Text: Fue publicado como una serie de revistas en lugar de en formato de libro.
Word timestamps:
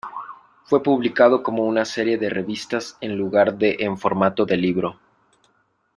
Fue 0.63 0.81
publicado 0.81 1.43
como 1.43 1.63
una 1.67 1.85
serie 1.85 2.17
de 2.17 2.31
revistas 2.31 2.97
en 3.01 3.15
lugar 3.19 3.59
de 3.59 3.75
en 3.81 3.99
formato 3.99 4.47
de 4.47 4.57
libro. 4.57 4.99